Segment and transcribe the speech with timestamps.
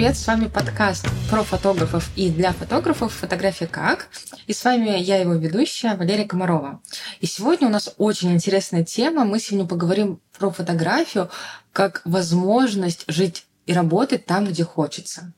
[0.00, 0.16] привет!
[0.16, 4.08] С вами подкаст про фотографов и для фотографов «Фотография как?».
[4.46, 6.80] И с вами я, его ведущая, Валерия Комарова.
[7.20, 9.26] И сегодня у нас очень интересная тема.
[9.26, 11.28] Мы сегодня поговорим про фотографию
[11.74, 15.34] как возможность жить и работать там, где хочется.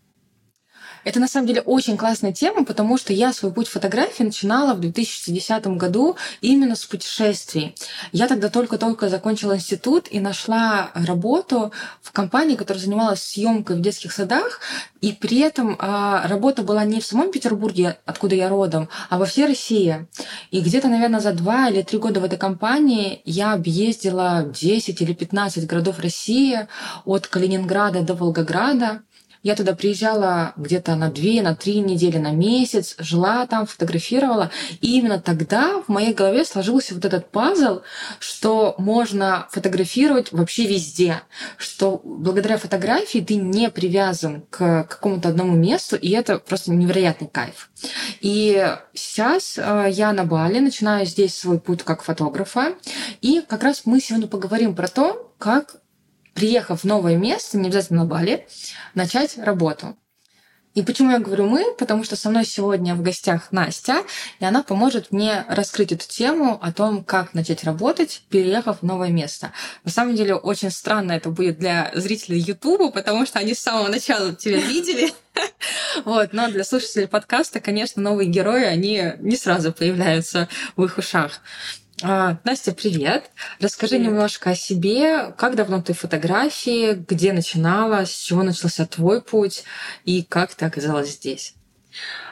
[1.04, 4.80] Это на самом деле очень классная тема, потому что я свой путь фотографии начинала в
[4.80, 7.74] 2010 году именно с путешествий.
[8.12, 14.12] Я тогда только-только закончила институт и нашла работу в компании, которая занималась съемкой в детских
[14.12, 14.60] садах,
[15.00, 19.26] и при этом а, работа была не в самом Петербурге, откуда я родом, а во
[19.26, 20.06] всей России.
[20.52, 25.12] И где-то, наверное, за два или три года в этой компании я объездила 10 или
[25.12, 26.68] 15 городов России
[27.04, 29.02] от Калининграда до Волгограда.
[29.42, 34.50] Я туда приезжала где-то на две, на три недели, на месяц, жила там, фотографировала.
[34.80, 37.80] И именно тогда в моей голове сложился вот этот пазл,
[38.20, 41.22] что можно фотографировать вообще везде,
[41.56, 47.70] что благодаря фотографии ты не привязан к какому-то одному месту, и это просто невероятный кайф.
[48.20, 52.74] И сейчас э, я на Бали, начинаю здесь свой путь как фотографа,
[53.20, 55.81] и как раз мы сегодня поговорим про то, как
[56.34, 58.46] приехав в новое место, не обязательно на Бали,
[58.94, 59.96] начать работу.
[60.74, 61.74] И почему я говорю мы?
[61.74, 64.04] Потому что со мной сегодня в гостях Настя,
[64.40, 69.10] и она поможет мне раскрыть эту тему о том, как начать работать, переехав в новое
[69.10, 69.52] место.
[69.84, 73.88] На самом деле очень странно это будет для зрителей Ютуба, потому что они с самого
[73.88, 75.12] начала тебя видели.
[76.04, 81.40] Вот, но для слушателей подкаста, конечно, новые герои, они не сразу появляются в их ушах.
[82.00, 83.30] А, Настя, привет.
[83.60, 84.06] Расскажи привет.
[84.06, 85.32] немножко о себе.
[85.36, 86.94] Как давно ты в фотографии?
[86.94, 88.06] Где начинала?
[88.06, 89.64] С чего начался твой путь?
[90.04, 91.54] И как ты оказалась здесь?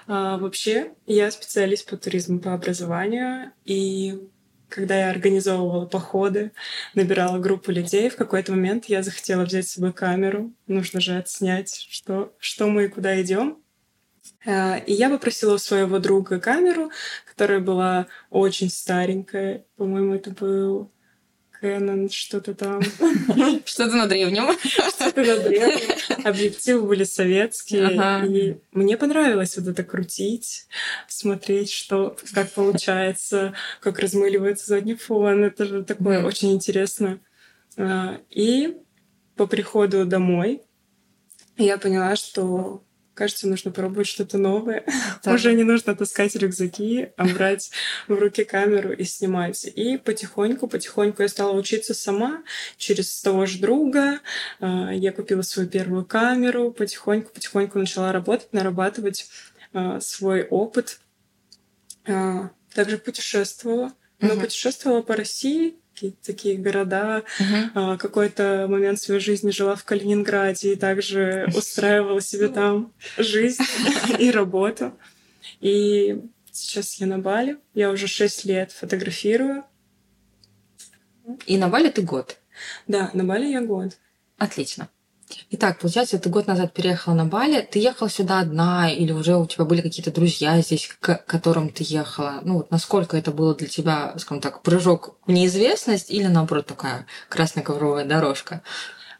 [0.07, 3.53] А, вообще, я специалист по туризму по образованию.
[3.65, 4.21] И
[4.69, 6.53] когда я организовывала походы,
[6.95, 10.53] набирала группу людей, в какой-то момент я захотела взять с собой камеру.
[10.67, 13.59] Нужно же отснять, что, что мы и куда идем.
[14.45, 16.91] Э, и я попросила у своего друга камеру,
[17.27, 19.65] которая была очень старенькая.
[19.77, 20.91] По-моему, это был
[21.63, 22.83] Canon, что-то там.
[23.65, 24.57] Что-то на древнем.
[24.63, 26.25] Что-то на древнем.
[26.25, 27.87] Объективы были советские.
[27.89, 28.27] Ага.
[28.27, 30.67] И мне понравилось вот это крутить,
[31.07, 35.45] смотреть, что, как получается, как размыливается задний фон.
[35.45, 36.25] Это же такое mm.
[36.25, 37.21] очень интересно.
[37.77, 38.77] Э, и
[39.37, 40.63] по приходу домой
[41.59, 42.83] я поняла, что
[43.15, 44.85] кажется, нужно пробовать что-то новое.
[45.23, 45.35] Да.
[45.35, 47.71] Уже не нужно таскать рюкзаки, а брать
[48.09, 49.65] в руки камеру и снимать.
[49.67, 52.43] И потихоньку, потихоньку я стала учиться сама
[52.79, 54.21] через того же друга.
[54.61, 59.29] А, я купила свою первую камеру, потихоньку, потихоньку начала работать, нарабатывать
[59.75, 61.01] а, свой опыт.
[62.07, 63.93] А, также путешествовала.
[64.21, 67.25] Но путешествовала по России, какие-то такие города.
[67.39, 67.99] Uh-huh.
[67.99, 73.63] Какой-то момент своей жизни жила в Калининграде и также устраивала себе там жизнь
[74.19, 74.93] и работу.
[75.61, 77.59] И сейчас я на Бали.
[77.75, 79.65] Я уже шесть лет фотографирую.
[81.47, 82.39] И на Бали ты год?
[82.87, 83.99] Да, на Бали я год.
[84.39, 84.89] Отлично.
[85.51, 87.61] Итак, получается, ты год назад переехала на Бали.
[87.63, 91.85] Ты ехала сюда одна или уже у тебя были какие-то друзья здесь, к которым ты
[91.87, 92.41] ехала?
[92.43, 97.07] Ну, вот насколько это было для тебя, скажем так, прыжок в неизвестность или, наоборот, такая
[97.29, 98.63] красная ковровая дорожка?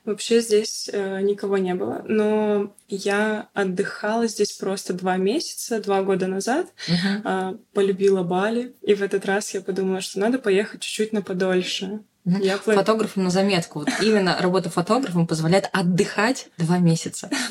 [0.05, 6.27] Вообще здесь э, никого не было, но я отдыхала здесь просто два месяца, два года
[6.27, 7.53] назад, uh-huh.
[7.53, 12.01] э, полюбила Бали, и в этот раз я подумала, что надо поехать чуть-чуть на подольше.
[12.25, 13.81] Я Фотографам на заметку.
[13.81, 17.31] Вот именно работа фотографом позволяет отдыхать два месяца.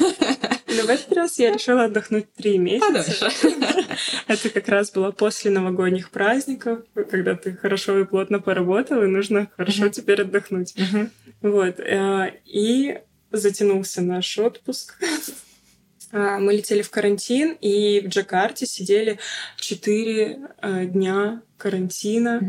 [0.00, 3.28] Но в этот раз я решила отдохнуть три месяца.
[4.28, 9.50] Это как раз было после новогодних праздников, когда ты хорошо и плотно поработал, и нужно
[9.56, 10.74] хорошо теперь отдохнуть.
[11.42, 11.80] Вот.
[11.80, 12.98] Э, и
[13.32, 14.96] затянулся наш отпуск.
[16.12, 19.18] А, мы летели в карантин, и в Джакарте сидели
[19.56, 22.40] четыре э, дня карантина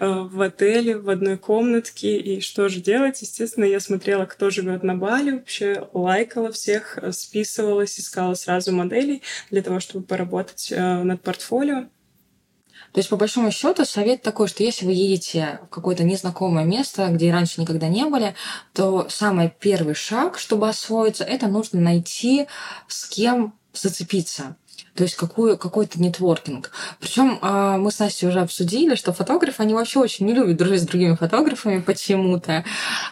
[0.00, 0.28] uh-huh.
[0.28, 2.18] в отеле в одной комнатке.
[2.18, 3.22] И что же делать?
[3.22, 9.62] Естественно, я смотрела, кто живет на Бали, вообще лайкала всех, списывалась, искала сразу моделей для
[9.62, 11.86] того, чтобы поработать над портфолио.
[12.96, 17.08] То есть, по большому счету, совет такой, что если вы едете в какое-то незнакомое место,
[17.08, 18.34] где раньше никогда не были,
[18.72, 22.46] то самый первый шаг, чтобы освоиться, это нужно найти
[22.88, 24.56] с кем зацепиться.
[24.94, 26.70] То есть какую, какой-то нетворкинг.
[27.00, 30.82] Причем а, мы с Настей уже обсудили, что фотографы, они вообще очень не любят дружить
[30.82, 32.64] с другими фотографами почему-то.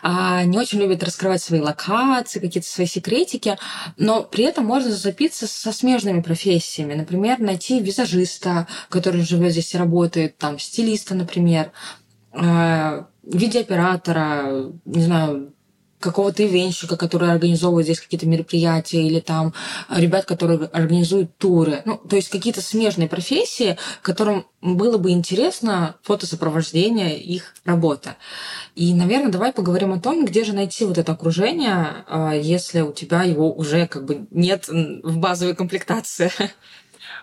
[0.02, 3.56] А, не очень любят раскрывать свои локации, какие-то свои секретики.
[3.96, 6.94] Но при этом можно зацепиться со смежными профессиями.
[6.94, 11.70] Например, найти визажиста, который живет здесь и работает, там, стилиста, например,
[12.32, 15.53] а, видеооператора, не знаю,
[16.00, 19.54] какого-то ивенщика, который организовывает здесь какие-то мероприятия, или там
[19.88, 21.82] ребят, которые организуют туры.
[21.84, 28.16] Ну, то есть какие-то смежные профессии, которым было бы интересно фотосопровождение их работы.
[28.74, 32.92] И, наверное, давай поговорим о том, где же найти вот это окружение, а, если у
[32.92, 36.30] тебя его уже как бы нет в базовой комплектации.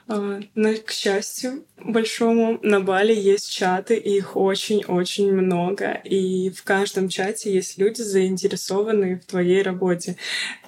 [0.07, 5.93] А, но, к счастью, большому на Бали есть чаты, и их очень-очень много.
[6.03, 10.17] И в каждом чате есть люди, заинтересованные в твоей работе.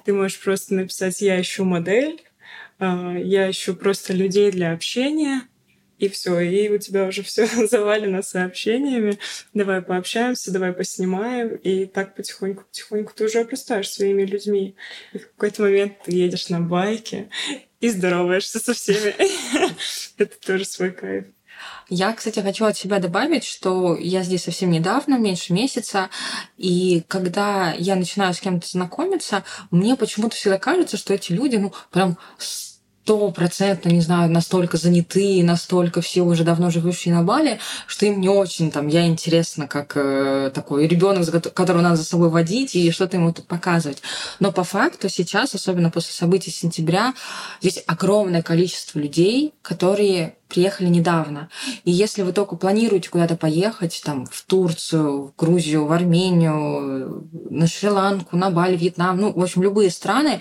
[0.04, 2.22] Ты можешь просто написать «Я ищу модель»,
[2.78, 5.42] а, «Я ищу просто людей для общения»,
[5.98, 9.18] и все, и у тебя уже все завалено сообщениями.
[9.52, 11.56] Давай пообщаемся, давай поснимаем.
[11.56, 14.76] И так потихоньку-потихоньку ты уже обрастаешь своими людьми.
[15.12, 17.28] И в какой-то момент ты едешь на байке
[17.80, 19.14] и здороваешься со всеми.
[20.18, 21.26] Это тоже свой кайф.
[21.88, 26.10] Я, кстати, хочу от себя добавить, что я здесь совсем недавно, меньше месяца,
[26.56, 31.72] и когда я начинаю с кем-то знакомиться, мне почему-то всегда кажется, что эти люди, ну,
[31.90, 32.18] прям
[33.04, 38.30] стопроцентно, не знаю, настолько заняты, настолько все уже давно живущие на Бали, что им не
[38.30, 43.18] очень там я интересна, как э, такой ребенок, которого надо за собой водить и что-то
[43.18, 44.02] ему тут показывать.
[44.40, 47.12] Но по факту сейчас, особенно после событий сентября,
[47.60, 51.48] здесь огромное количество людей, которые приехали недавно.
[51.84, 57.66] И если вы только планируете куда-то поехать, там, в Турцию, в Грузию, в Армению, на
[57.66, 60.40] Шри-Ланку, на Бали, Вьетнам, ну, в общем, любые страны,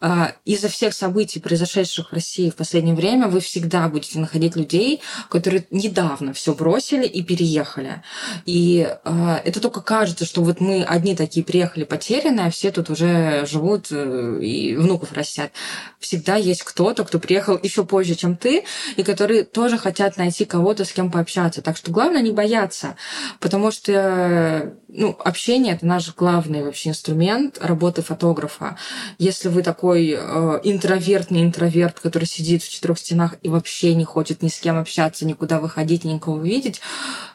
[0.00, 5.00] а, из-за всех событий, произошедших в России в последнее время, вы всегда будете находить людей,
[5.28, 8.02] которые недавно все бросили и переехали.
[8.46, 12.90] И а, это только кажется, что вот мы одни такие приехали потерянные, а все тут
[12.90, 15.50] уже живут э, и внуков растят.
[15.98, 18.64] Всегда есть кто-то, кто приехал еще позже, чем ты,
[18.96, 21.62] и который тоже хотят найти кого-то, с кем пообщаться.
[21.62, 22.96] Так что главное не бояться,
[23.40, 28.76] потому что ну, общение это наш главный вообще инструмент работы фотографа.
[29.18, 34.42] Если вы такой э, интровертный интроверт, который сидит в четырех стенах и вообще не хочет
[34.42, 36.80] ни с кем общаться, никуда выходить, никого видеть,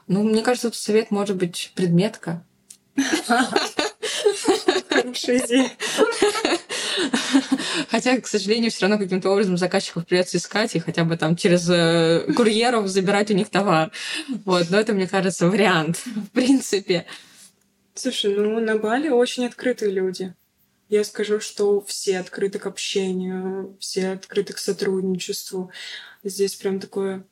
[0.07, 2.43] ну, мне кажется, этот совет может быть предметка.
[4.89, 5.71] Хорошая идея.
[7.89, 11.69] Хотя, к сожалению, все равно каким-то образом заказчиков придется искать и хотя бы там через
[11.69, 13.91] э, курьеров забирать у них товар.
[14.45, 17.05] Вот, но это, мне кажется, вариант, в принципе.
[17.95, 20.33] Слушай, ну на Бали очень открытые люди.
[20.89, 25.71] Я скажу, что все открыты к общению, все открыты к сотрудничеству.
[26.23, 27.25] Здесь прям такое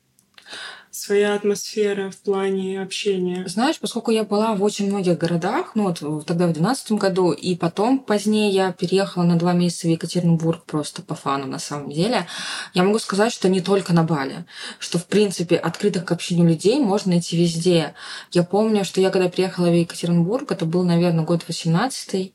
[0.92, 3.48] своя атмосфера в плане общения.
[3.48, 7.56] Знаешь, поскольку я была в очень многих городах, ну вот тогда в 2012 году, и
[7.56, 12.26] потом позднее я переехала на два месяца в Екатеринбург просто по фану на самом деле,
[12.74, 14.44] я могу сказать, что не только на Бали,
[14.78, 17.94] что в принципе открытых к общению людей можно найти везде.
[18.30, 22.32] Я помню, что я когда приехала в Екатеринбург, это был, наверное, год 18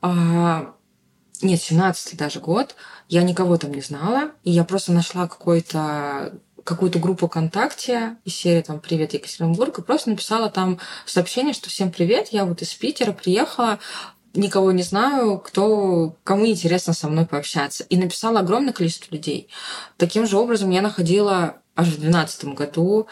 [0.00, 0.74] а,
[1.42, 2.74] нет, 17 даже год,
[3.08, 6.38] я никого там не знала, и я просто нашла какой-то
[6.70, 11.90] какую-то группу ВКонтакте из серии там «Привет, Екатеринбург», и просто написала там сообщение, что «Всем
[11.90, 13.80] привет, я вот из Питера приехала,
[14.34, 17.82] никого не знаю, кто, кому интересно со мной пообщаться».
[17.90, 19.48] И написала огромное количество людей.
[19.96, 23.08] Таким же образом я находила аж в 2012 году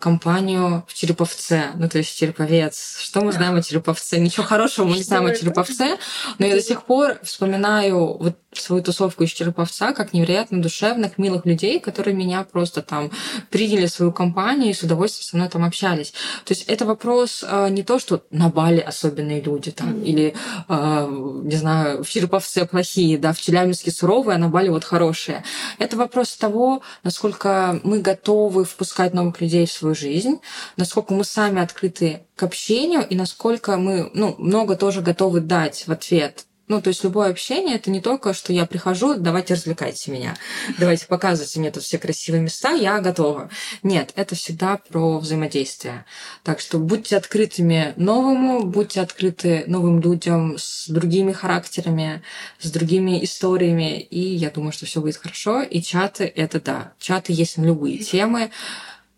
[0.00, 2.98] компанию в Череповце, ну то есть Череповец.
[3.00, 4.18] Что мы знаем о Череповце?
[4.18, 5.98] Ничего хорошего мы не знаем о Череповце,
[6.38, 11.46] но я до сих пор вспоминаю вот свою тусовку из Череповца как невероятно душевных, милых
[11.46, 13.10] людей, которые меня просто там
[13.50, 16.12] приняли в свою компанию и с удовольствием со мной там общались.
[16.44, 20.04] То есть это вопрос э, не то, что на Бали особенные люди там, mm-hmm.
[20.04, 20.34] или,
[20.68, 25.44] э, не знаю, в Череповце плохие, да, в Челябинске суровые, а на Бали вот хорошие.
[25.78, 30.40] Это вопрос того, насколько мы готовы впускать новых людей в свою жизнь,
[30.76, 35.92] насколько мы сами открыты к общению и насколько мы ну, много тоже готовы дать в
[35.92, 40.34] ответ ну, то есть любое общение это не только, что я прихожу, давайте развлекайте меня,
[40.78, 43.50] давайте показывайте мне тут все красивые места, я готова.
[43.82, 46.06] Нет, это всегда про взаимодействие.
[46.42, 52.22] Так что будьте открытыми новому, будьте открыты новым людям с другими характерами,
[52.60, 55.60] с другими историями, и я думаю, что все будет хорошо.
[55.60, 58.50] И чаты это да, чаты есть на любые темы,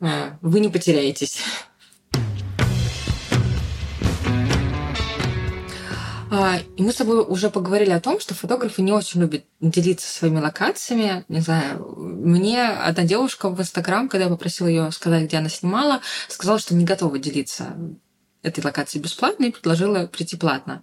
[0.00, 1.40] вы не потеряетесь.
[6.28, 10.08] А, и мы с тобой уже поговорили о том, что фотографы не очень любят делиться
[10.08, 11.24] своими локациями.
[11.28, 16.00] Не знаю, мне одна девушка в Инстаграм, когда я попросила ее сказать, где она снимала,
[16.28, 17.76] сказала, что не готова делиться
[18.46, 20.82] этой локации бесплатно и предложила прийти платно.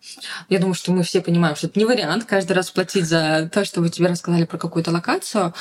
[0.49, 3.63] Я думаю, что мы все понимаем, что это не вариант каждый раз платить за то,
[3.63, 5.53] что вы тебе рассказали про какую-то локацию,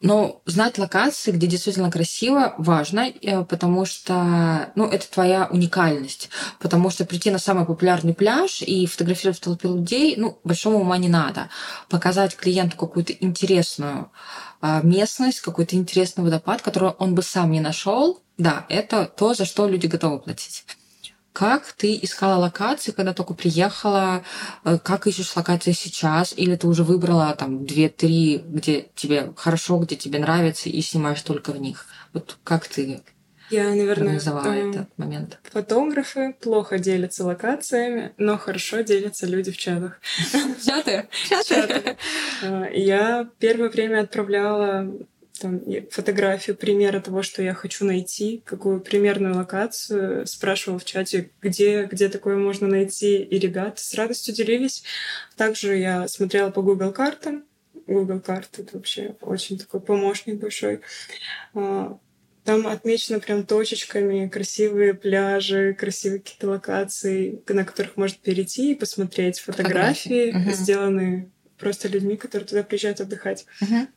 [0.00, 6.28] но знать локации, где действительно красиво, важно, э, потому что ну, это твоя уникальность.
[6.58, 10.98] Потому что прийти на самый популярный пляж и фотографировать в толпе людей, ну, большого ума
[10.98, 11.48] не надо.
[11.88, 14.10] Показать клиенту какую-то интересную
[14.60, 19.44] а, местность, какой-то интересный водопад, который он бы сам не нашел, да, это то, за
[19.44, 20.64] что люди готовы платить.
[21.38, 24.24] Как ты искала локации, когда только приехала?
[24.64, 26.34] Э, как ищешь локации сейчас?
[26.36, 31.52] Или ты уже выбрала там две-три, где тебе хорошо, где тебе нравится, и снимаешь только
[31.52, 31.86] в них?
[32.12, 33.04] Вот как ты
[33.50, 35.38] я, наверное, организовала этот момент?
[35.52, 40.00] Фотографы плохо делятся локациями, но хорошо делятся люди в чатах.
[40.66, 41.08] Чаты?
[41.46, 41.96] Чаты.
[42.42, 44.92] Э, я первое время отправляла
[45.38, 51.84] там, фотографию примера того, что я хочу найти, какую примерную локацию, спрашивала в чате, где,
[51.84, 54.84] где такое можно найти, и ребята с радостью делились.
[55.36, 57.44] Также я смотрела по Google картам.
[57.86, 60.80] Google карты— это вообще очень такой помощник большой.
[61.54, 61.98] А,
[62.44, 69.38] там отмечено прям точечками красивые пляжи, красивые какие-то локации, на которых можно перейти и посмотреть
[69.38, 70.50] фотографии, фотографии.
[70.50, 70.56] Угу.
[70.56, 73.46] сделанные просто людьми, которые туда приезжают отдыхать.
[73.60, 73.88] Угу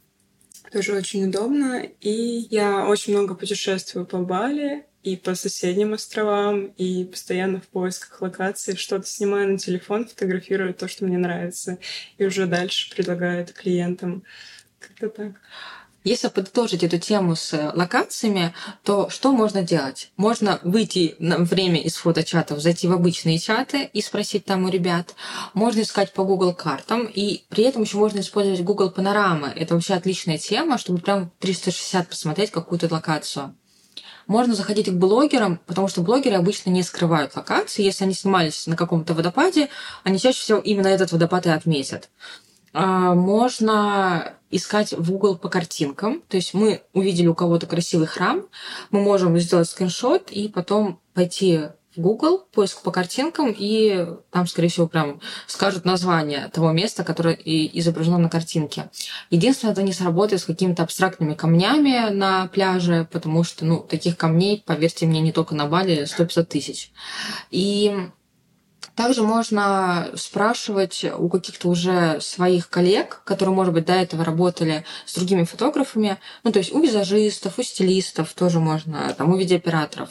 [0.71, 1.83] тоже очень удобно.
[2.01, 8.21] И я очень много путешествую по Бали и по соседним островам, и постоянно в поисках
[8.21, 11.79] локаций что-то снимаю на телефон, фотографирую то, что мне нравится,
[12.17, 14.23] и уже дальше предлагаю это клиентам.
[14.79, 15.33] Как-то так.
[16.03, 20.11] Если подытожить эту тему с э, локациями, то что можно делать?
[20.17, 25.13] Можно выйти на время из фоточатов, зайти в обычные чаты и спросить там у ребят.
[25.53, 29.53] Можно искать по Google картам, и при этом еще можно использовать Google панорамы.
[29.55, 33.55] Это вообще отличная тема, чтобы прям 360 посмотреть какую-то локацию.
[34.25, 37.83] Можно заходить к блогерам, потому что блогеры обычно не скрывают локации.
[37.83, 39.69] Если они снимались на каком-то водопаде,
[40.03, 42.09] они чаще всего именно этот водопад и отметят.
[42.73, 46.21] А, можно искать в Google по картинкам.
[46.27, 48.47] То есть мы увидели у кого-то красивый храм,
[48.91, 54.69] мы можем сделать скриншот и потом пойти в Google, поиск по картинкам, и там, скорее
[54.69, 58.89] всего, прям скажут название того места, которое и изображено на картинке.
[59.29, 64.63] Единственное, это не сработает с какими-то абстрактными камнями на пляже, потому что, ну, таких камней,
[64.65, 66.91] поверьте мне, не только на Бали 150 тысяч.
[67.49, 67.93] И
[68.95, 75.13] также можно спрашивать у каких-то уже своих коллег, которые, может быть, до этого работали с
[75.13, 80.09] другими фотографами, ну, то есть у визажистов, у стилистов тоже можно, там, у видеооператоров.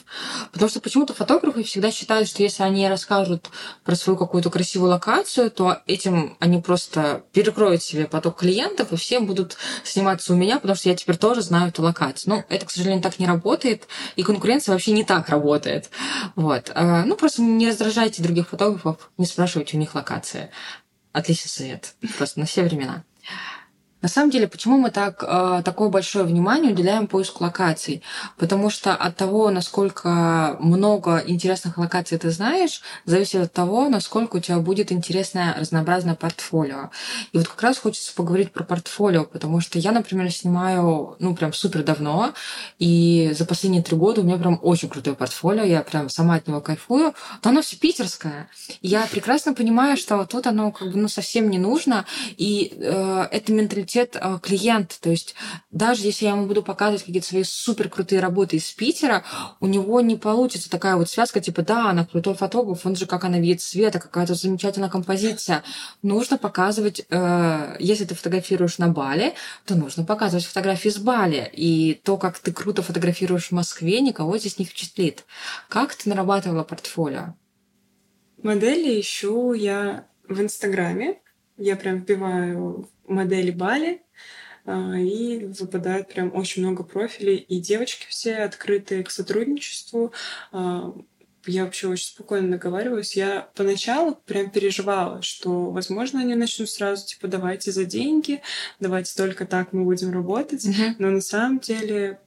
[0.53, 3.51] Потому что почему-то фотографы всегда считают, что если они расскажут
[3.85, 9.21] про свою какую-то красивую локацию, то этим они просто перекроют себе поток клиентов, и все
[9.21, 12.35] будут сниматься у меня, потому что я теперь тоже знаю эту локацию.
[12.35, 15.91] Ну, это, к сожалению, так не работает, и конкуренция вообще не так работает.
[16.37, 16.71] Вот.
[16.75, 20.51] А, ну, просто не раздражайте других фотографов, фотографов, не спрашивайте у них локации.
[21.13, 21.95] Отличный совет.
[22.17, 23.05] Просто на все времена.
[24.03, 28.03] На самом деле, почему мы так, э, такое большое внимание уделяем поиску локаций?
[28.39, 34.41] Потому что от того, насколько много интересных локаций ты знаешь, зависит от того, насколько у
[34.41, 36.91] тебя будет интересное разнообразное портфолио.
[37.33, 41.53] И вот как раз хочется поговорить про портфолио, потому что я, например, снимаю, ну, прям
[41.53, 42.33] супер давно,
[42.79, 46.49] и за последние три года у меня прям очень крутое портфолио, я прям сама от
[46.49, 47.15] него кайфую,
[47.45, 48.49] но оно все питерское.
[48.81, 52.07] Я прекрасно понимаю, что тут оно как бы ну, совсем не нужно,
[52.39, 55.01] и э, это менталитет приоритет а, клиента.
[55.01, 55.35] То есть
[55.71, 59.25] даже если я ему буду показывать какие-то свои супер крутые работы из Питера,
[59.61, 63.25] у него не получится такая вот связка, типа, да, она крутой фотограф, он же как
[63.25, 65.63] она видит света, какая-то замечательная композиция.
[66.03, 71.51] Нужно показывать, э, если ты фотографируешь на Бали, то нужно показывать фотографии с Бали.
[71.53, 75.25] И то, как ты круто фотографируешь в Москве, никого здесь не впечатлит.
[75.69, 77.35] Как ты нарабатывала портфолио?
[78.43, 81.19] Модели ищу я в Инстаграме.
[81.61, 84.03] Я прям вбиваю модели Бали,
[84.65, 90.13] а, и выпадает прям очень много профилей, и девочки все открытые к сотрудничеству.
[90.53, 90.95] А,
[91.47, 93.17] я вообще очень спокойно договариваюсь.
[93.17, 98.43] Я поначалу прям переживала, что, возможно, они начнут сразу, типа, давайте за деньги,
[98.79, 100.67] давайте только так мы будем работать.
[100.67, 100.95] Mm-hmm.
[100.99, 102.21] Но на самом деле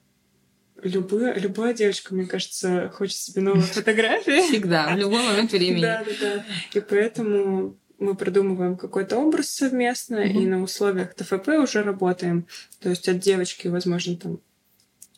[0.82, 4.48] любая, любая девочка, мне кажется, хочет себе новые фотографии.
[4.48, 5.82] Всегда, в любой момент времени.
[5.82, 6.44] Да, да, да.
[6.72, 10.42] И поэтому мы придумываем какой-то образ совместно mm-hmm.
[10.42, 12.46] и на условиях ТФП уже работаем.
[12.80, 14.38] То есть от девочки, возможно, там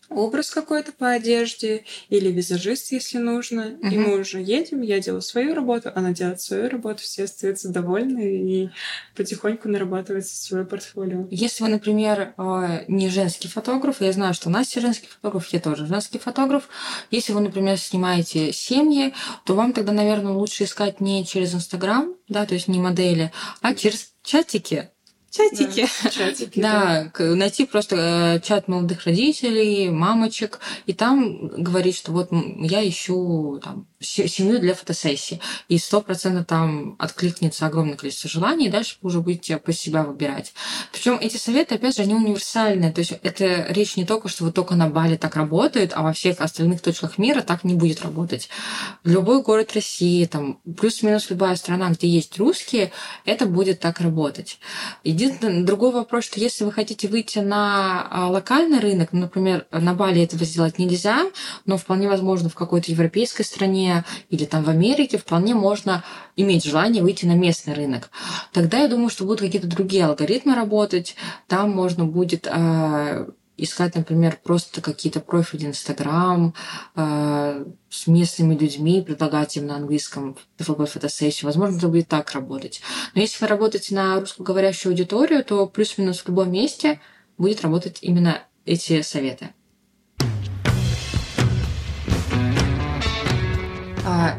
[0.08, 3.60] образ какой-то по одежде или визажист, если нужно.
[3.60, 3.90] Uh-huh.
[3.90, 8.20] И мы уже едем, я делаю свою работу, она делает свою работу, все остаются довольны
[8.20, 8.70] и
[9.14, 11.26] потихоньку нарабатывается свое портфолио.
[11.30, 15.86] Если вы, например, э, не женский фотограф, я знаю, что Настя женский фотограф, я тоже
[15.86, 16.68] женский фотограф.
[17.10, 22.46] Если вы, например, снимаете семьи, то вам тогда, наверное, лучше искать не через Инстаграм, да,
[22.46, 24.90] то есть не модели, а через чатики,
[25.36, 25.86] Чатики.
[26.02, 27.10] Да, чатики, да.
[27.18, 27.24] да.
[27.34, 33.86] Найти просто э, чат молодых родителей, мамочек, и там говорить, что вот я ищу там,
[34.00, 35.40] семью для фотосессии.
[35.68, 40.02] И сто процентов там откликнется огромное количество желаний, и дальше вы уже будете по себя
[40.02, 40.52] выбирать.
[40.92, 42.92] Причем эти советы, опять же, они универсальные.
[42.92, 46.12] То есть это речь не только, что вот только на Бали так работает, а во
[46.12, 48.48] всех остальных точках мира так не будет работать.
[49.04, 52.92] Любой город России, там плюс-минус любая страна, где есть русские,
[53.24, 54.58] это будет так работать.
[55.04, 60.22] Единственный другой вопрос, что если вы хотите выйти на а, локальный рынок, например, на Бали
[60.22, 61.24] этого сделать нельзя,
[61.64, 63.85] но вполне возможно в какой-то европейской стране
[64.30, 66.04] или там в Америке вполне можно
[66.36, 68.10] иметь желание выйти на местный рынок.
[68.52, 71.16] Тогда я думаю, что будут какие-то другие алгоритмы работать.
[71.46, 73.26] Там можно будет э,
[73.56, 76.54] искать, например, просто какие-то профили Инстаграм
[76.94, 81.46] э, с местными людьми, предлагать им на английском TFP фотосессию.
[81.46, 82.82] Возможно, это будет так работать.
[83.14, 87.00] Но если вы работаете на русскоговорящую аудиторию, то плюс-минус в любом месте
[87.38, 89.50] будет работать именно эти советы.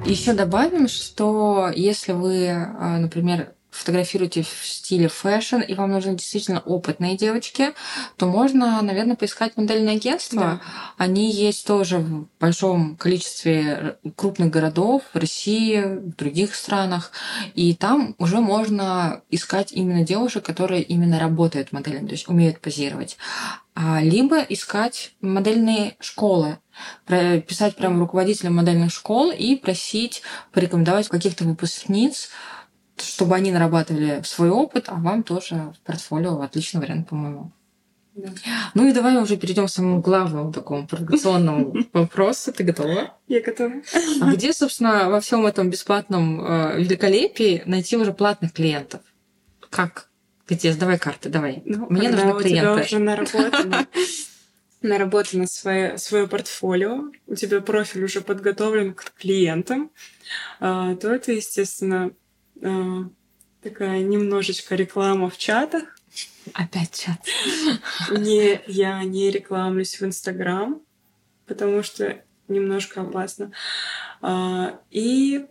[0.05, 6.59] Еще добавим, что если вы, а, например, фотографируете в стиле fashion, и вам нужны действительно
[6.59, 7.73] опытные девочки,
[8.17, 10.41] то можно, наверное, поискать модельное агентство.
[10.41, 10.61] Да.
[10.97, 17.11] Они есть тоже в большом количестве крупных городов в России, в других странах.
[17.53, 23.17] И там уже можно искать именно девушек, которые именно работают моделями, то есть умеют позировать.
[23.79, 26.57] А, либо искать модельные школы,
[27.05, 32.29] писать прямо руководителям модельных школ и просить порекомендовать каких-то выпускниц,
[33.01, 37.51] чтобы они нарабатывали свой опыт, а вам тоже в портфолио отличный вариант, по-моему.
[38.17, 38.31] Да.
[38.73, 42.51] Ну и давай уже перейдем к самому главному такому провокационному вопросу.
[42.51, 43.13] Ты готова?
[43.27, 43.73] Я готова.
[44.21, 49.01] А где, собственно, во всем этом бесплатном э, великолепии найти уже платных клиентов?
[49.69, 50.09] Как?
[50.47, 50.71] Где?
[50.71, 51.61] Сдавай карты, давай.
[51.65, 52.85] Ну, Мне нужны у клиенты.
[52.85, 53.87] Тебя уже наработано,
[54.81, 59.91] наработано свое, свое портфолио, у тебя профиль уже подготовлен к клиентам,
[60.59, 62.11] а, то это, естественно,
[62.63, 63.09] а,
[63.61, 65.97] такая немножечко реклама в чатах.
[66.53, 67.19] Опять чат.
[68.11, 70.81] Не, я не рекламлюсь в Инстаграм,
[71.45, 73.51] потому что немножко опасно.
[74.21, 75.45] А, и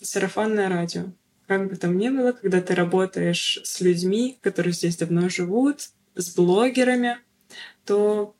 [0.00, 1.12] сарафанное радио.
[1.46, 6.34] Как бы там ни было, когда ты работаешь с людьми, которые здесь давно живут, с
[6.34, 7.18] блогерами,
[7.84, 8.35] то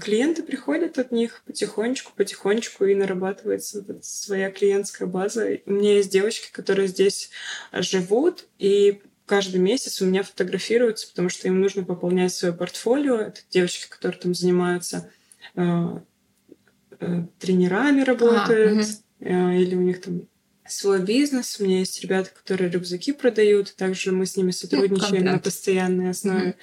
[0.00, 5.58] клиенты приходят от них потихонечку, потихонечку, и нарабатывается вот своя клиентская база.
[5.66, 7.30] У меня есть девочки, которые здесь
[7.72, 13.16] живут, и каждый месяц у меня фотографируются, потому что им нужно пополнять свое портфолио.
[13.16, 15.10] Это девочки, которые там занимаются
[15.54, 15.98] э,
[17.00, 19.30] э, тренерами работают, а, угу.
[19.30, 20.28] э, или у них там
[20.66, 21.58] свой бизнес.
[21.58, 25.38] У меня есть ребята, которые рюкзаки продают, также мы с ними ну, сотрудничаем ну, на
[25.38, 26.50] постоянной основе.
[26.50, 26.56] Угу.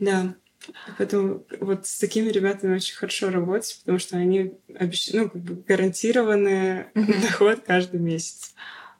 [0.00, 0.34] Да.
[0.98, 5.10] Поэтому вот с такими ребятами очень хорошо работать, потому что они обещ...
[5.12, 7.22] ну, как бы гарантированный mm-hmm.
[7.22, 8.54] доход каждый месяц.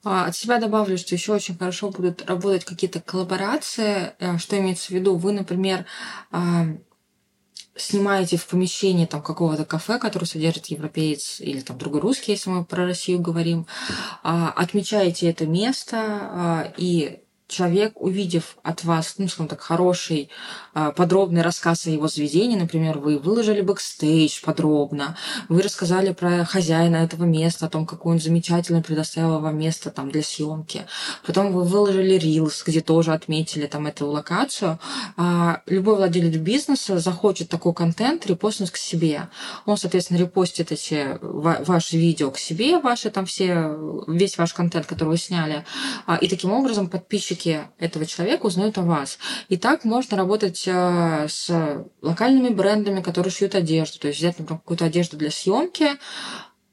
[0.05, 4.13] А, от себя добавлю, что еще очень хорошо будут работать какие-то коллаборации.
[4.19, 5.17] Э, что имеется в виду?
[5.17, 5.87] Вы, например,
[6.31, 6.67] а,
[7.75, 12.65] снимаете в помещении там какого-то кафе, который содержит европеец или там другой русский, если мы
[12.65, 13.67] про Россию говорим,
[14.23, 20.31] а, отмечаете это место и человек, увидев от вас, ну, скажем так, хороший,
[20.73, 25.17] а, подробный рассказ о его заведении, например, вы выложили бэкстейдж подробно,
[25.49, 30.11] вы рассказали про хозяина этого места, о том, какое он замечательно предоставил вам место там
[30.11, 30.87] для съемки.
[31.27, 34.79] Потом вы выложили рилс, где тоже отметили там эту локацию.
[35.17, 39.29] А любой владелец бизнеса захочет такой контент репостнуть к себе.
[39.67, 43.77] Он, соответственно, репостит эти ваши видео к себе, ваши там все,
[44.09, 45.65] весь ваш контент, который вы сняли.
[46.07, 49.19] А, и таким образом подписчики подписчики этого человека узнают о вас.
[49.49, 53.99] И так можно работать э, с локальными брендами, которые шьют одежду.
[53.99, 55.91] То есть взять, например, какую-то одежду для съемки,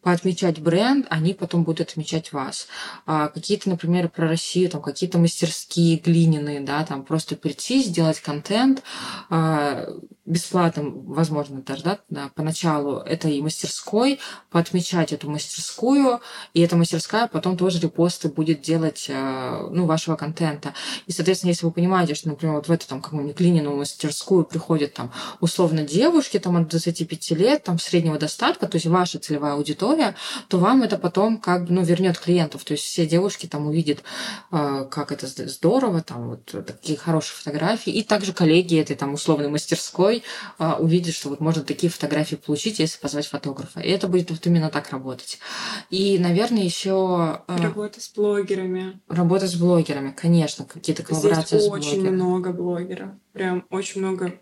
[0.02, 2.68] поотмечать бренд, они потом будут отмечать вас.
[3.06, 8.84] А какие-то, например, про Россию, там какие-то мастерские глиняные, да, там просто прийти, сделать контент,
[9.30, 9.88] а,
[10.26, 16.22] бесплатно, возможно, даже, да, да, поначалу этой мастерской, поотмечать эту мастерскую,
[16.54, 20.74] и эта мастерская потом тоже репосты будет делать, а, ну, вашего контента.
[21.06, 24.94] И, соответственно, если вы понимаете, что, например, вот в эту там какую-нибудь глиняную мастерскую приходят
[24.94, 29.91] там условно девушки там от 25 лет, там среднего достатка, то есть ваша целевая аудитория,
[30.48, 32.64] то вам это потом как бы, ну, вернет клиентов.
[32.64, 34.04] То есть все девушки там увидят,
[34.52, 37.92] а, как это здорово, там вот такие хорошие фотографии.
[37.92, 40.24] И также коллеги этой там условной мастерской
[40.58, 43.80] а, увидят, что вот можно такие фотографии получить, если позвать фотографа.
[43.80, 45.40] И это будет вот именно так работать.
[45.90, 49.00] И, наверное, еще а, Работа с блогерами.
[49.08, 52.00] Работа с блогерами, конечно, какие-то коллаборации Здесь с блогерами.
[52.00, 53.10] очень много блогеров.
[53.34, 54.34] Прям очень много.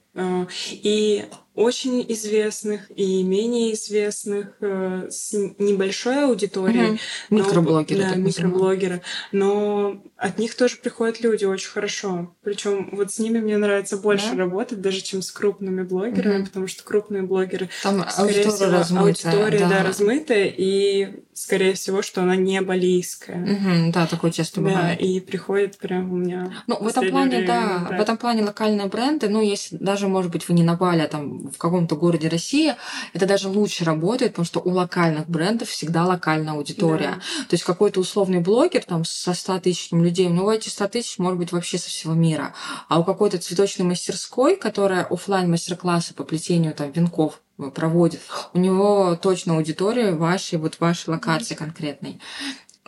[0.72, 1.26] И
[1.60, 6.92] очень известных и менее известных э, с небольшой аудиторией.
[6.92, 7.00] Угу.
[7.32, 8.04] Микроблогеры.
[8.06, 9.02] Но, да, микроблогеры.
[9.34, 12.34] Но от них тоже приходят люди очень хорошо.
[12.44, 14.38] Причем вот с ними мне нравится больше да?
[14.38, 16.46] работать, даже чем с крупными блогерами, угу.
[16.46, 19.70] потому что крупные блогеры, Там скорее всего, размытая, аудитория да.
[19.70, 23.42] Да, размытая, и скорее всего, что она не балийская.
[23.44, 25.02] Угу, да, такое часто да, бывает.
[25.02, 26.54] и приходит прям у меня.
[26.68, 30.08] Ну, в этом плане, время, да, да, в этом плане локальные бренды, ну, если даже,
[30.08, 32.76] может быть, вы не на Бали, а там в каком-то городе России,
[33.14, 37.16] это даже лучше работает, потому что у локальных брендов всегда локальная аудитория.
[37.16, 37.46] Да.
[37.50, 41.40] То есть какой-то условный блогер там со 100 тысячами людей, ну, эти 100 тысяч может
[41.40, 42.54] быть вообще со всего мира.
[42.88, 47.42] А у какой-то цветочной мастерской, которая офлайн мастер-классы по плетению там венков
[47.76, 48.22] проводит,
[48.54, 52.20] у него точно аудитория вашей, вот вашей локации конкретной.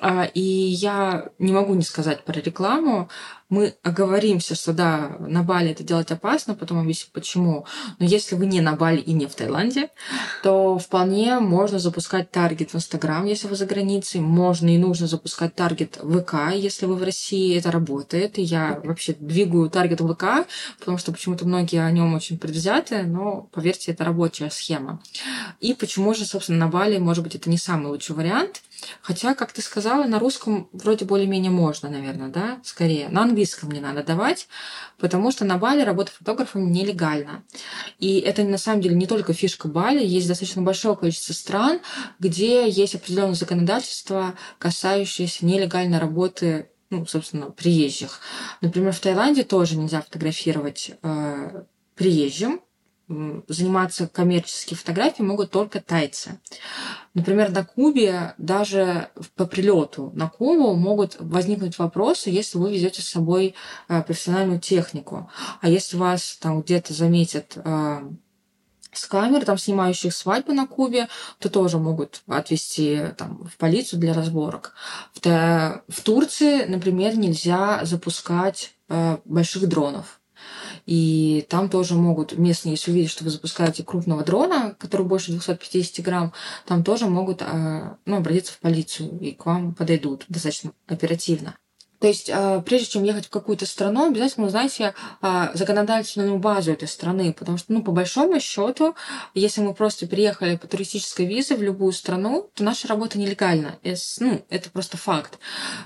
[0.04, 3.08] А, и я не могу не сказать про рекламу.
[3.50, 7.66] Мы оговоримся, что да, на Бали это делать опасно, потом объясню почему.
[8.00, 9.90] Но если вы не на Бали и не в Таиланде,
[10.42, 14.22] то вполне можно запускать таргет в Инстаграм, если вы за границей.
[14.22, 17.56] Можно и нужно запускать таргет в ВК, если вы в России.
[17.56, 18.40] Это работает.
[18.40, 20.48] И я вообще двигаю таргет в ВК,
[20.80, 25.00] потому что почему-то многие о нем очень предвзяты, но поверьте, это рабочая схема.
[25.60, 28.64] И почему же, собственно, на Бали, может быть, это не самый лучший вариант.
[29.02, 33.10] Хотя, как ты сказала, на русском вроде более-менее можно, наверное, да, скорее.
[33.10, 34.48] На английском не надо давать,
[34.98, 37.44] потому что на Бали работа фотографом нелегальна.
[38.00, 41.80] И это на самом деле не только фишка Бали, есть достаточно большое количество стран,
[42.20, 48.20] где есть определенное законодательство, касающееся нелегальной работы ну, собственно, приезжих.
[48.60, 51.64] Например, в Таиланде тоже нельзя фотографировать э,
[51.96, 52.62] приезжим,
[53.48, 56.40] заниматься коммерческой фотографией могут только тайцы.
[57.14, 63.10] Например, на Кубе даже по прилету на Кубу могут возникнуть вопросы, если вы везете с
[63.10, 63.56] собой
[63.90, 65.30] э, профессиональную технику.
[65.60, 68.02] А если вас там где-то заметят э,
[68.94, 71.08] с камер, там, снимающих свадьбы на Кубе,
[71.40, 74.74] то тоже могут отвезти там, в полицию для разборок.
[75.14, 80.21] В, в Турции, например, нельзя запускать э, больших дронов.
[80.86, 86.04] И там тоже могут местные, если увидят, что вы запускаете крупного дрона, который больше 250
[86.04, 86.34] грамм,
[86.66, 91.56] там тоже могут а, ну, обратиться в полицию и к вам подойдут достаточно оперативно.
[92.02, 96.88] То есть, а, прежде чем ехать в какую-то страну, обязательно узнайте а, законодательную базу этой
[96.88, 98.96] страны, потому что, ну, по большому счету,
[99.36, 103.78] если мы просто приехали по туристической визе в любую страну, то наша работа нелегальна.
[104.20, 105.38] Ну, это просто факт.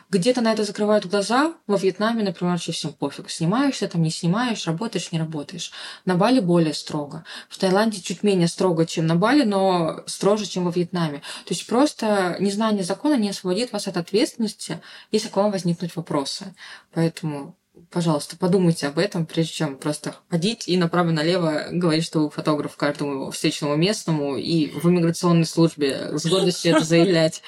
[0.10, 1.54] Где-то на это закрывают глаза.
[1.68, 3.30] Во Вьетнаме, например, вообще всем пофиг.
[3.30, 5.74] Снимаешься там, не снимаешь, работаешь, не работаешь.
[6.06, 7.26] На Бали более строго.
[7.50, 11.18] В Таиланде чуть менее строго, чем на Бали, но строже, чем во Вьетнаме.
[11.44, 14.80] То есть просто незнание закона не освободит вас от ответственности,
[15.12, 16.54] если к вам возникнут вопросы вопросы.
[16.94, 17.58] Поэтому
[17.92, 23.32] пожалуйста, подумайте об этом, прежде чем просто ходить и направо-налево говорить, что вы фотограф каждому
[23.32, 27.42] встречному местному и в иммиграционной службе с гордостью это заявлять.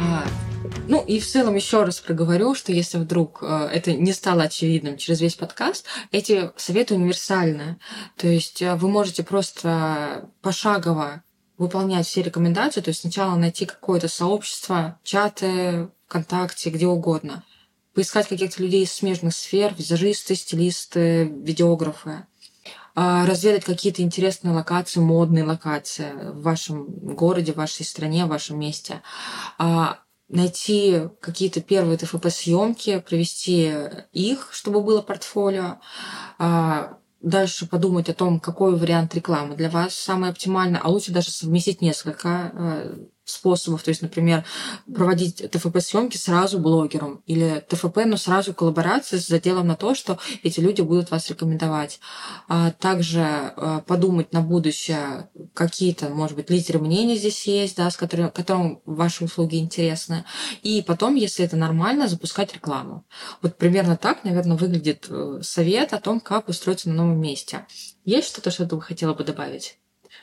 [0.00, 0.24] А,
[0.88, 4.96] ну и в целом еще раз проговорю, что если вдруг э, это не стало очевидным
[4.96, 7.78] через весь подкаст, эти советы универсальны.
[8.16, 11.22] То есть э, вы можете просто пошагово
[11.58, 17.44] выполнять все рекомендации, то есть сначала найти какое-то сообщество, чаты, ВКонтакте, где угодно,
[17.94, 22.26] поискать каких-то людей из смежных сфер, визажисты, стилисты, видеографы,
[22.94, 28.58] а, разведать какие-то интересные локации, модные локации в вашем городе, в вашей стране, в вашем
[28.58, 29.02] месте,
[29.58, 33.72] а, найти какие-то первые ТФП-съемки, провести
[34.12, 35.78] их, чтобы было портфолио,
[36.38, 41.30] а, дальше подумать о том, какой вариант рекламы для вас самый оптимальный, а лучше даже
[41.30, 43.82] совместить несколько э, способов.
[43.82, 44.44] То есть, например,
[44.92, 50.60] проводить ТФП-съемки сразу блогерам или ТФП, но сразу коллаборации с заделом на то, что эти
[50.60, 52.00] люди будут вас рекомендовать.
[52.48, 57.96] А также а, подумать на будущее, какие-то, может быть, лидеры мнений здесь есть, да, с
[57.96, 60.24] которым, которым ваши услуги интересны.
[60.62, 63.04] И потом, если это нормально, запускать рекламу.
[63.42, 67.66] Вот примерно так, наверное, выглядит э, совет о том, как устроиться на новом месте.
[68.04, 69.78] Есть что-то, что ты хотела бы добавить?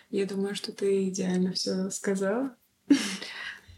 [0.10, 2.56] Я думаю, что ты идеально все сказала.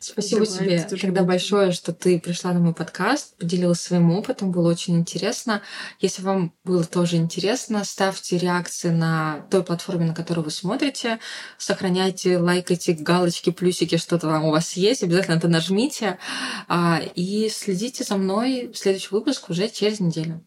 [0.06, 4.70] Спасибо Давай, тебе тогда большое, что ты пришла на мой подкаст, поделилась своим опытом, было
[4.70, 5.64] очень интересно.
[6.00, 11.20] Если вам было тоже интересно, ставьте реакции на той платформе, на которой вы смотрите,
[11.58, 16.20] сохраняйте, лайкайте, галочки, плюсики, что-то там у вас есть, обязательно это нажмите,
[16.68, 18.72] а, и следите за мной.
[18.76, 20.46] Следующий выпуск уже через неделю.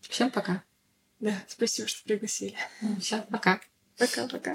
[0.00, 0.62] Всем пока.
[1.20, 2.56] Да, спасибо, что пригласили.
[3.00, 3.60] Все, пока.
[3.98, 4.54] Пока-пока.